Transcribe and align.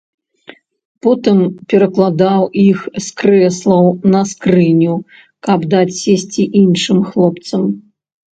Потым 1.05 1.37
перакладаў 1.73 2.41
іх 2.63 2.79
з 2.87 3.03
крэслаў 3.19 3.85
на 4.15 4.21
скрыню, 4.31 4.95
каб 5.49 5.59
даць 5.75 5.95
сесці 6.01 6.49
іншым 6.65 6.99
хлопцам. 7.13 7.63